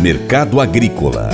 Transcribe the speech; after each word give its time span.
Mercado 0.00 0.60
Agrícola 0.60 1.28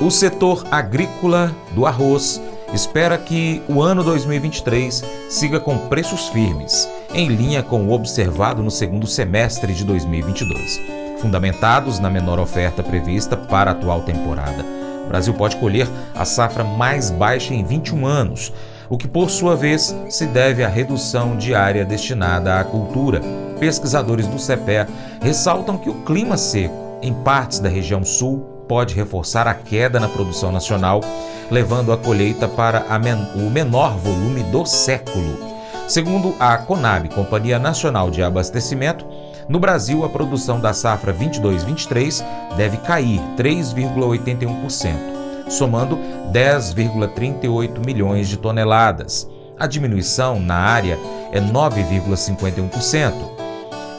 O 0.00 0.12
setor 0.12 0.64
agrícola 0.70 1.52
do 1.74 1.84
arroz 1.84 2.40
espera 2.72 3.18
que 3.18 3.60
o 3.68 3.82
ano 3.82 4.04
2023 4.04 5.02
siga 5.28 5.58
com 5.58 5.76
preços 5.88 6.28
firmes, 6.28 6.88
em 7.12 7.26
linha 7.26 7.64
com 7.64 7.88
o 7.88 7.92
observado 7.92 8.62
no 8.62 8.70
segundo 8.70 9.08
semestre 9.08 9.74
de 9.74 9.84
2022. 9.84 10.80
Fundamentados 11.20 11.98
na 11.98 12.08
menor 12.08 12.38
oferta 12.38 12.80
prevista 12.80 13.36
para 13.36 13.72
a 13.72 13.74
atual 13.74 14.02
temporada, 14.02 14.64
o 15.04 15.08
Brasil 15.08 15.34
pode 15.34 15.56
colher 15.56 15.88
a 16.14 16.24
safra 16.24 16.62
mais 16.62 17.10
baixa 17.10 17.52
em 17.52 17.64
21 17.64 18.06
anos, 18.06 18.52
o 18.88 18.96
que 18.96 19.06
por 19.06 19.30
sua 19.30 19.54
vez 19.54 19.94
se 20.08 20.26
deve 20.26 20.64
à 20.64 20.68
redução 20.68 21.36
de 21.36 21.54
área 21.54 21.84
destinada 21.84 22.58
à 22.58 22.64
cultura. 22.64 23.20
Pesquisadores 23.58 24.26
do 24.26 24.38
CEPE 24.38 24.86
ressaltam 25.20 25.76
que 25.76 25.90
o 25.90 26.02
clima 26.04 26.36
seco 26.36 26.98
em 27.02 27.12
partes 27.12 27.58
da 27.58 27.68
região 27.68 28.04
sul 28.04 28.40
pode 28.68 28.94
reforçar 28.94 29.46
a 29.46 29.54
queda 29.54 29.98
na 29.98 30.08
produção 30.08 30.52
nacional, 30.52 31.00
levando 31.50 31.92
a 31.92 31.96
colheita 31.96 32.46
para 32.46 32.84
a 32.88 32.98
men 32.98 33.16
o 33.34 33.50
menor 33.50 33.96
volume 33.96 34.42
do 34.44 34.66
século. 34.66 35.38
Segundo 35.88 36.34
a 36.38 36.58
Conab, 36.58 37.08
Companhia 37.08 37.58
Nacional 37.58 38.10
de 38.10 38.22
Abastecimento, 38.22 39.06
no 39.48 39.58
Brasil 39.58 40.04
a 40.04 40.08
produção 40.08 40.60
da 40.60 40.74
safra 40.74 41.14
22-23 41.14 42.22
deve 42.56 42.76
cair 42.76 43.18
3,81%, 43.38 45.17
somando 45.48 45.98
10,38 46.32 47.84
milhões 47.84 48.28
de 48.28 48.36
toneladas. 48.36 49.28
A 49.58 49.66
diminuição 49.66 50.38
na 50.38 50.56
área 50.56 50.98
é 51.32 51.40
9,51%. 51.40 53.12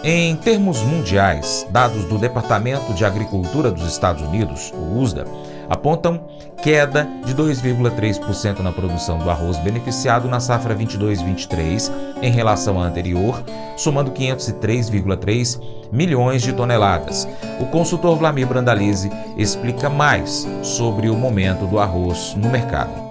Em 0.02 0.34
termos 0.38 0.82
mundiais, 0.82 1.68
dados 1.70 2.06
do 2.06 2.18
Departamento 2.18 2.94
de 2.94 3.04
Agricultura 3.04 3.70
dos 3.70 3.86
Estados 3.86 4.22
Unidos, 4.22 4.72
o 4.74 4.98
USDA, 4.98 5.26
apontam 5.70 6.22
queda 6.62 7.08
de 7.26 7.34
2,3% 7.34 8.60
na 8.60 8.72
produção 8.72 9.18
do 9.18 9.30
arroz 9.30 9.58
beneficiado 9.60 10.28
na 10.28 10.40
safra 10.40 10.76
22-23 10.76 11.92
em 12.22 12.32
relação 12.32 12.82
à 12.82 12.86
anterior, 12.86 13.42
somando 13.78 14.12
503,3 14.12 15.62
milhões 15.92 16.42
de 16.42 16.52
toneladas. 16.52 17.28
O 17.60 17.66
consultor 17.68 18.18
Vlamir 18.18 18.48
Brandalize 18.48 19.10
explica 19.38 19.90
mais 19.90 20.48
sobre 20.62 21.10
o 21.10 21.16
momento 21.16 21.66
do 21.66 21.80
arroz 21.80 22.36
no 22.36 22.50
mercado 22.50 23.09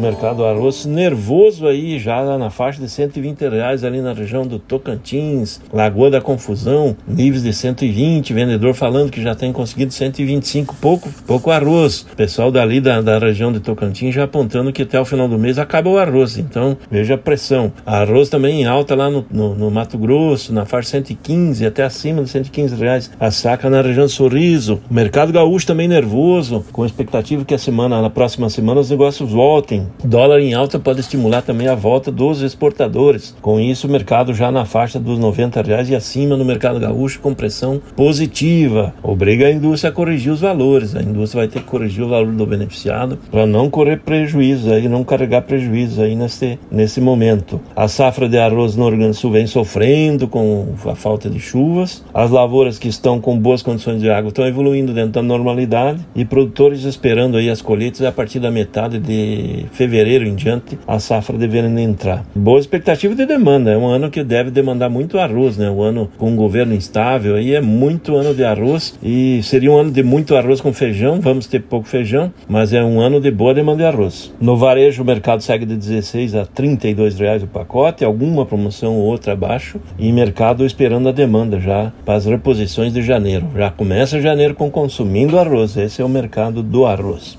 mercado 0.00 0.44
arroz 0.44 0.86
nervoso 0.86 1.66
aí 1.66 1.98
já 1.98 2.38
na 2.38 2.50
faixa 2.50 2.80
de 2.80 2.88
120 2.88 3.48
reais 3.48 3.84
ali 3.84 4.00
na 4.00 4.12
região 4.12 4.46
do 4.46 4.58
Tocantins, 4.58 5.60
Lagoa 5.72 6.10
da 6.10 6.20
Confusão, 6.20 6.96
níveis 7.06 7.42
de 7.42 7.52
120, 7.52 8.32
vendedor 8.32 8.74
falando 8.74 9.10
que 9.10 9.22
já 9.22 9.34
tem 9.34 9.52
conseguido 9.52 9.92
125, 9.92 10.74
pouco, 10.80 11.08
pouco 11.26 11.50
arroz. 11.50 12.06
Pessoal 12.16 12.50
dali 12.50 12.80
da, 12.80 13.00
da 13.02 13.18
região 13.18 13.52
de 13.52 13.60
Tocantins 13.60 14.14
já 14.14 14.24
apontando 14.24 14.72
que 14.72 14.82
até 14.82 14.98
o 14.98 15.04
final 15.04 15.28
do 15.28 15.38
mês 15.38 15.58
acaba 15.58 15.90
o 15.90 15.98
arroz, 15.98 16.38
então 16.38 16.76
veja 16.90 17.14
a 17.14 17.18
pressão. 17.18 17.72
Arroz 17.84 18.28
também 18.28 18.62
em 18.62 18.66
alta 18.66 18.94
lá 18.94 19.10
no, 19.10 19.24
no, 19.30 19.54
no 19.54 19.70
Mato 19.70 19.98
Grosso, 19.98 20.52
na 20.52 20.64
faixa 20.64 20.90
115, 20.90 21.66
até 21.66 21.84
acima 21.84 22.22
de 22.22 22.30
115 22.30 22.74
reais 22.76 23.10
a 23.20 23.30
saca 23.30 23.68
na 23.68 23.82
região 23.82 24.06
de 24.06 24.12
Sorriso. 24.12 24.80
Mercado 24.90 25.32
gaúcho 25.32 25.66
também 25.66 25.86
nervoso, 25.86 26.64
com 26.72 26.86
expectativa 26.86 27.44
que 27.44 27.54
a 27.54 27.58
semana, 27.58 28.00
na 28.00 28.10
próxima 28.10 28.48
semana 28.48 28.80
os 28.80 28.90
negócios 28.90 29.30
voltem. 29.30 29.89
Dólar 30.04 30.40
em 30.40 30.54
alta 30.54 30.78
pode 30.78 31.00
estimular 31.00 31.42
também 31.42 31.68
a 31.68 31.74
volta 31.74 32.10
dos 32.10 32.42
exportadores. 32.42 33.34
Com 33.40 33.60
isso, 33.60 33.86
o 33.86 33.90
mercado 33.90 34.34
já 34.34 34.50
na 34.50 34.64
faixa 34.64 34.98
dos 34.98 35.18
90 35.18 35.62
reais 35.62 35.88
e 35.90 35.94
acima 35.94 36.36
no 36.36 36.44
mercado 36.44 36.80
gaúcho 36.80 37.20
com 37.20 37.34
pressão 37.34 37.80
positiva. 37.96 38.94
Obriga 39.02 39.46
a 39.46 39.52
indústria 39.52 39.90
a 39.90 39.92
corrigir 39.92 40.32
os 40.32 40.40
valores. 40.40 40.94
A 40.94 41.02
indústria 41.02 41.42
vai 41.42 41.48
ter 41.48 41.60
que 41.60 41.66
corrigir 41.66 42.04
o 42.04 42.08
valor 42.08 42.32
do 42.32 42.46
beneficiado 42.46 43.18
para 43.30 43.46
não 43.46 43.70
correr 43.70 43.98
prejuízo 43.98 44.72
aí, 44.72 44.88
não 44.88 45.04
carregar 45.04 45.42
prejuízo 45.42 46.02
aí 46.02 46.14
nesse, 46.14 46.58
nesse 46.70 47.00
momento. 47.00 47.60
A 47.74 47.88
safra 47.88 48.28
de 48.28 48.38
arroz 48.38 48.76
no 48.76 48.88
Rio 48.88 49.14
Sul 49.14 49.32
vem 49.32 49.46
sofrendo 49.46 50.28
com 50.28 50.74
a 50.86 50.94
falta 50.94 51.28
de 51.28 51.40
chuvas. 51.40 52.04
As 52.12 52.30
lavouras 52.30 52.78
que 52.78 52.88
estão 52.88 53.20
com 53.20 53.38
boas 53.38 53.62
condições 53.62 54.00
de 54.00 54.10
água 54.10 54.28
estão 54.28 54.46
evoluindo 54.46 54.92
dentro 54.92 55.12
da 55.12 55.22
normalidade 55.22 56.00
e 56.14 56.24
produtores 56.24 56.84
esperando 56.84 57.36
aí 57.36 57.50
as 57.50 57.62
colheitas 57.62 58.02
a 58.02 58.12
partir 58.12 58.40
da 58.40 58.50
metade 58.50 58.98
de 58.98 59.66
fevereiro 59.80 60.26
em 60.26 60.34
diante, 60.34 60.78
a 60.86 60.98
safra 60.98 61.38
devendo 61.38 61.78
entrar. 61.78 62.22
Boa 62.34 62.60
expectativa 62.60 63.14
de 63.14 63.24
demanda, 63.24 63.70
é 63.70 63.78
um 63.78 63.86
ano 63.86 64.10
que 64.10 64.22
deve 64.22 64.50
demandar 64.50 64.90
muito 64.90 65.18
arroz, 65.18 65.56
né? 65.56 65.70
Um 65.70 65.80
ano 65.80 66.10
com 66.18 66.30
um 66.30 66.36
governo 66.36 66.74
instável, 66.74 67.36
aí 67.36 67.54
é 67.54 67.62
muito 67.62 68.14
ano 68.14 68.34
de 68.34 68.44
arroz 68.44 68.98
e 69.02 69.42
seria 69.42 69.72
um 69.72 69.78
ano 69.78 69.90
de 69.90 70.02
muito 70.02 70.36
arroz 70.36 70.60
com 70.60 70.70
feijão, 70.70 71.18
vamos 71.18 71.46
ter 71.46 71.62
pouco 71.62 71.88
feijão, 71.88 72.30
mas 72.46 72.74
é 72.74 72.84
um 72.84 73.00
ano 73.00 73.22
de 73.22 73.30
boa 73.30 73.54
demanda 73.54 73.78
de 73.78 73.84
arroz. 73.84 74.30
No 74.38 74.54
varejo, 74.54 75.02
o 75.02 75.06
mercado 75.06 75.42
segue 75.42 75.64
de 75.64 75.76
16 75.76 76.34
a 76.34 76.44
32 76.44 77.18
reais 77.18 77.42
o 77.42 77.46
pacote, 77.46 78.04
alguma 78.04 78.44
promoção 78.44 78.96
ou 78.96 79.06
outra 79.06 79.32
abaixo, 79.32 79.80
e 79.98 80.12
mercado 80.12 80.66
esperando 80.66 81.08
a 81.08 81.12
demanda 81.12 81.58
já 81.58 81.90
para 82.04 82.16
as 82.16 82.26
reposições 82.26 82.92
de 82.92 83.00
janeiro. 83.00 83.46
Já 83.56 83.70
começa 83.70 84.20
janeiro 84.20 84.54
com 84.54 84.70
consumindo 84.70 85.38
arroz, 85.38 85.74
esse 85.78 86.02
é 86.02 86.04
o 86.04 86.08
mercado 86.08 86.62
do 86.62 86.84
arroz. 86.84 87.38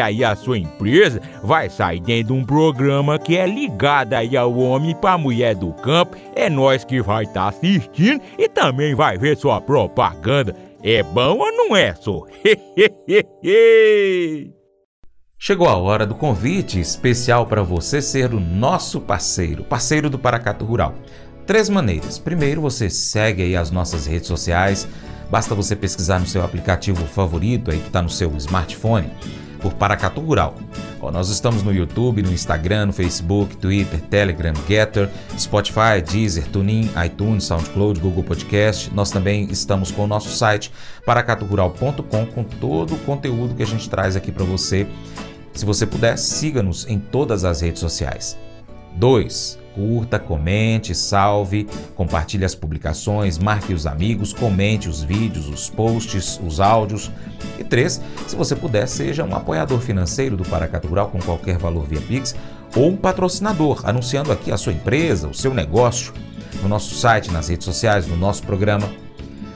aí 0.00 0.24
a 0.24 0.34
sua 0.34 0.58
empresa 0.58 1.20
vai 1.42 1.70
sair 1.70 2.00
dentro 2.00 2.34
de 2.34 2.40
um 2.40 2.44
programa 2.44 3.18
que 3.18 3.36
é 3.36 3.46
ligado 3.46 4.14
aí 4.14 4.36
ao 4.36 4.56
homem 4.56 4.94
para 4.94 5.18
mulher 5.18 5.54
do 5.54 5.72
campo. 5.72 6.16
É 6.34 6.50
nós 6.50 6.84
que 6.84 7.02
vai 7.02 7.24
estar 7.24 7.42
tá 7.42 7.48
assistindo 7.48 8.22
e 8.38 8.48
também 8.48 8.94
vai 8.94 9.18
ver 9.18 9.36
sua 9.36 9.60
propaganda. 9.60 10.56
É 10.82 11.02
bom 11.02 11.38
ou 11.38 11.52
não 11.52 11.76
é, 11.76 11.94
só? 11.94 12.24
Chegou 15.38 15.68
a 15.68 15.76
hora 15.76 16.06
do 16.06 16.14
convite 16.14 16.78
especial 16.78 17.46
para 17.46 17.64
você 17.64 18.00
ser 18.00 18.32
o 18.32 18.38
nosso 18.38 19.00
parceiro, 19.00 19.64
parceiro 19.64 20.08
do 20.08 20.18
Paracato 20.18 20.64
Rural. 20.64 20.94
Três 21.46 21.68
maneiras. 21.68 22.18
Primeiro, 22.18 22.60
você 22.60 22.88
segue 22.88 23.42
aí 23.42 23.56
as 23.56 23.70
nossas 23.70 24.06
redes 24.06 24.28
sociais. 24.28 24.86
Basta 25.30 25.54
você 25.54 25.74
pesquisar 25.74 26.20
no 26.20 26.26
seu 26.26 26.44
aplicativo 26.44 27.04
favorito 27.06 27.70
aí 27.70 27.78
que 27.78 27.88
está 27.88 28.00
no 28.00 28.08
seu 28.08 28.30
smartphone 28.36 29.10
por 29.62 29.72
Paracatu 29.74 30.20
Rural. 30.20 30.56
Nós 31.12 31.30
estamos 31.30 31.62
no 31.62 31.72
YouTube, 31.72 32.22
no 32.22 32.32
Instagram, 32.32 32.86
no 32.86 32.92
Facebook, 32.92 33.56
Twitter, 33.56 34.00
Telegram, 34.02 34.54
Getter, 34.68 35.10
Spotify, 35.38 36.00
Deezer, 36.06 36.46
TuneIn, 36.48 36.90
iTunes, 37.04 37.44
SoundCloud, 37.44 37.98
Google 37.98 38.22
Podcast. 38.22 38.92
Nós 38.94 39.10
também 39.10 39.48
estamos 39.50 39.90
com 39.90 40.04
o 40.04 40.06
nosso 40.06 40.28
site 40.28 40.70
paracaturural.com 41.04 42.26
com 42.26 42.44
todo 42.44 42.94
o 42.94 42.98
conteúdo 42.98 43.54
que 43.54 43.62
a 43.62 43.66
gente 43.66 43.88
traz 43.90 44.14
aqui 44.14 44.30
para 44.30 44.44
você 44.44 44.86
se 45.54 45.66
você 45.66 45.86
puder, 45.86 46.16
siga-nos 46.16 46.86
em 46.88 46.98
todas 46.98 47.44
as 47.44 47.60
redes 47.60 47.80
sociais. 47.80 48.38
2. 48.96 49.61
Curta, 49.74 50.18
comente, 50.18 50.94
salve, 50.94 51.66
compartilhe 51.94 52.44
as 52.44 52.54
publicações, 52.54 53.38
marque 53.38 53.72
os 53.72 53.86
amigos, 53.86 54.32
comente 54.32 54.88
os 54.88 55.02
vídeos, 55.02 55.48
os 55.48 55.70
posts, 55.70 56.40
os 56.44 56.60
áudios. 56.60 57.10
E 57.58 57.64
3. 57.64 58.00
Se 58.26 58.36
você 58.36 58.54
puder, 58.54 58.86
seja 58.86 59.24
um 59.24 59.34
apoiador 59.34 59.80
financeiro 59.80 60.36
do 60.36 60.44
Paracatu 60.44 60.88
Rural 60.88 61.08
com 61.08 61.18
qualquer 61.18 61.58
valor 61.58 61.86
via 61.86 62.00
Pix 62.00 62.34
ou 62.76 62.88
um 62.88 62.96
patrocinador, 62.96 63.82
anunciando 63.84 64.32
aqui 64.32 64.50
a 64.50 64.56
sua 64.56 64.72
empresa, 64.72 65.28
o 65.28 65.34
seu 65.34 65.52
negócio, 65.52 66.12
no 66.62 66.68
nosso 66.68 66.94
site, 66.94 67.30
nas 67.30 67.48
redes 67.48 67.64
sociais, 67.64 68.06
no 68.06 68.16
nosso 68.16 68.42
programa. 68.42 68.88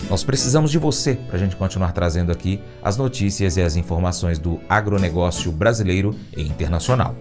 Nós 0.09 0.23
precisamos 0.23 0.71
de 0.71 0.79
você 0.79 1.15
para 1.15 1.37
a 1.37 1.39
gente 1.39 1.57
continuar 1.57 1.93
trazendo 1.93 2.31
aqui 2.31 2.61
as 2.83 2.97
notícias 2.97 3.57
e 3.57 3.63
as 3.63 3.75
informações 3.75 4.39
do 4.39 4.61
agronegócio 4.69 5.51
brasileiro 5.51 6.15
e 6.37 6.43
internacional. 6.43 7.17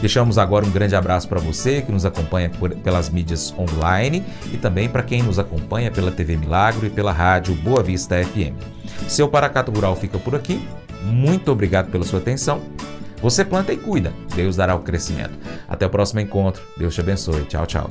Deixamos 0.00 0.38
agora 0.38 0.64
um 0.64 0.70
grande 0.70 0.94
abraço 0.94 1.28
para 1.28 1.40
você 1.40 1.82
que 1.82 1.90
nos 1.90 2.06
acompanha 2.06 2.48
por, 2.48 2.70
pelas 2.76 3.10
mídias 3.10 3.52
online 3.58 4.24
e 4.52 4.56
também 4.56 4.88
para 4.88 5.02
quem 5.02 5.22
nos 5.22 5.38
acompanha 5.38 5.90
pela 5.90 6.12
TV 6.12 6.36
Milagro 6.36 6.86
e 6.86 6.90
pela 6.90 7.12
rádio 7.12 7.54
Boa 7.56 7.82
Vista 7.82 8.16
FM. 8.24 8.54
Seu 9.08 9.28
Paracato 9.28 9.72
Rural 9.72 9.96
fica 9.96 10.18
por 10.18 10.34
aqui. 10.34 10.66
Muito 11.02 11.50
obrigado 11.50 11.90
pela 11.90 12.04
sua 12.04 12.20
atenção. 12.20 12.62
Você 13.20 13.44
planta 13.44 13.72
e 13.72 13.76
cuida. 13.76 14.12
Deus 14.34 14.56
dará 14.56 14.74
o 14.74 14.80
crescimento. 14.80 15.36
Até 15.68 15.84
o 15.84 15.90
próximo 15.90 16.20
encontro. 16.20 16.62
Deus 16.78 16.94
te 16.94 17.00
abençoe. 17.00 17.44
Tchau, 17.44 17.66
tchau. 17.66 17.90